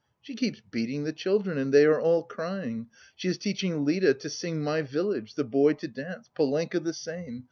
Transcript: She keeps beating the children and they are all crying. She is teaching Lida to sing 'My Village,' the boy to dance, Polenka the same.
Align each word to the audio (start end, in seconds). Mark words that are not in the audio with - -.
She 0.19 0.33
keeps 0.33 0.61
beating 0.61 1.03
the 1.03 1.13
children 1.13 1.59
and 1.59 1.71
they 1.71 1.85
are 1.85 2.01
all 2.01 2.23
crying. 2.23 2.87
She 3.15 3.27
is 3.27 3.37
teaching 3.37 3.85
Lida 3.85 4.15
to 4.15 4.31
sing 4.31 4.63
'My 4.63 4.81
Village,' 4.81 5.35
the 5.35 5.43
boy 5.43 5.73
to 5.73 5.87
dance, 5.87 6.27
Polenka 6.33 6.79
the 6.79 6.91
same. 6.91 7.39